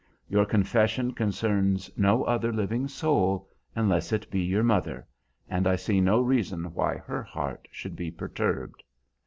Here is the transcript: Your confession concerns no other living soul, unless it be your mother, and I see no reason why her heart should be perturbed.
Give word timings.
Your 0.27 0.45
confession 0.47 1.13
concerns 1.13 1.87
no 1.95 2.23
other 2.23 2.51
living 2.51 2.87
soul, 2.87 3.47
unless 3.75 4.11
it 4.11 4.31
be 4.31 4.39
your 4.41 4.63
mother, 4.63 5.05
and 5.47 5.67
I 5.67 5.75
see 5.75 6.01
no 6.01 6.21
reason 6.21 6.73
why 6.73 6.95
her 6.97 7.21
heart 7.21 7.67
should 7.69 7.95
be 7.95 8.09
perturbed. 8.09 8.81